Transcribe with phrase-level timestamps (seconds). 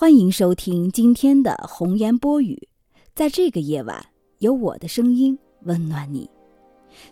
[0.00, 2.70] 欢迎收听今天的红颜播语，
[3.14, 4.02] 在这个夜晚，
[4.38, 6.26] 有我的声音温暖你。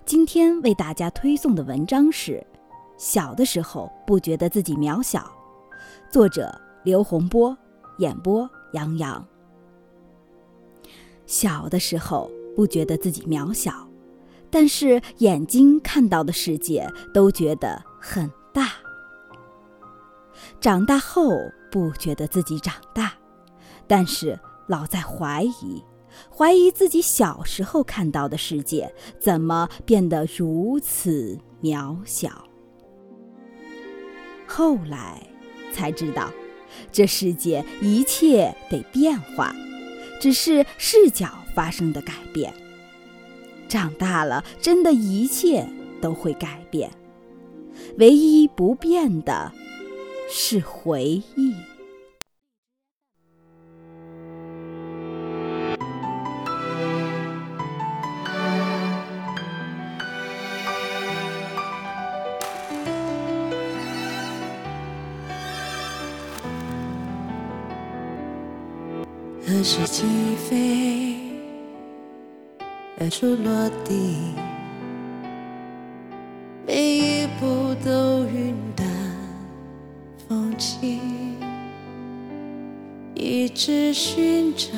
[0.06, 2.32] 今天为大家推送的文章是
[2.96, 5.20] 《小的时候不觉得自己渺小》，
[6.10, 6.50] 作者
[6.82, 7.54] 刘洪波，
[7.98, 9.22] 演播杨洋。
[11.26, 13.86] 小的时候不觉得自己渺小，
[14.48, 18.72] 但是眼睛看到的世界都觉得很大。
[20.58, 21.30] 长大后
[21.70, 23.12] 不觉得自己长大，
[23.86, 25.82] 但是老在怀疑，
[26.34, 32.44] 怀疑自己小时候看到的世界怎么变得如此渺小。
[34.46, 35.22] 后来
[35.72, 36.30] 才知道，
[36.90, 39.54] 这世界一切得变化，
[40.20, 42.52] 只是视角发生的改变。
[43.68, 45.68] 长大了，真的一切
[46.00, 46.90] 都会改变，
[47.98, 49.52] 唯一不变的。
[50.30, 51.54] 是回忆。
[69.46, 70.04] 何时起
[70.36, 71.16] 飞？
[72.98, 74.34] 何处落地？
[76.66, 78.67] 每一步都与你。
[80.58, 80.98] 风轻，
[83.14, 84.68] 一直寻找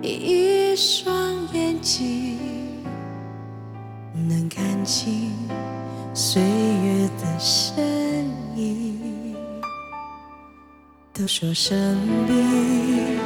[0.00, 1.12] 一双
[1.52, 2.38] 眼睛，
[4.28, 5.32] 能看清
[6.14, 9.34] 岁月的身影。
[11.12, 11.96] 都说生
[12.28, 13.18] 命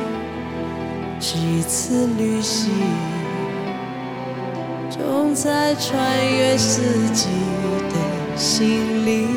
[1.21, 2.71] 是一次旅行，
[4.89, 6.01] 总在穿
[6.33, 6.81] 越四
[7.13, 7.27] 季
[7.91, 9.29] 的心灵。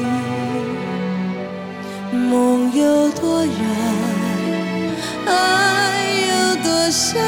[2.74, 3.54] 有多远，
[5.28, 7.22] 爱有多深，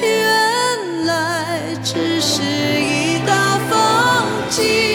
[0.00, 3.76] 原来只是一道风
[4.48, 4.89] 景。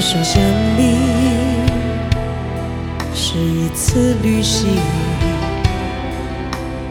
[0.00, 0.42] 说生
[0.76, 0.96] 命
[3.14, 4.78] 是一次旅行，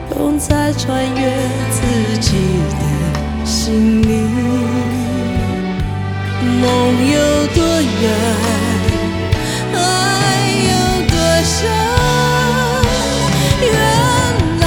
[0.09, 1.31] 总在穿越
[1.69, 2.33] 自己
[2.71, 2.75] 的
[3.45, 4.27] 心灵。
[6.61, 6.63] 梦
[7.11, 8.11] 有多远，
[9.73, 9.77] 爱
[10.67, 10.71] 有
[11.07, 11.69] 多深，
[13.61, 13.71] 原
[14.59, 14.65] 来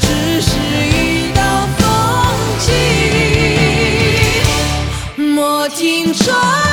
[0.00, 0.06] 只
[0.40, 0.48] 是
[0.94, 0.96] 一
[1.34, 1.40] 道
[1.76, 1.82] 风
[2.60, 2.66] 景。
[5.34, 6.67] 莫停穿。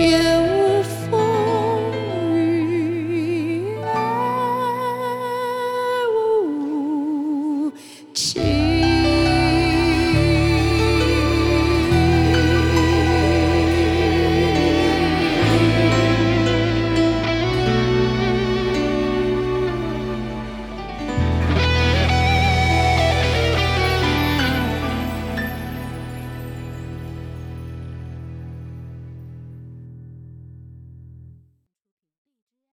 [0.00, 0.69] you.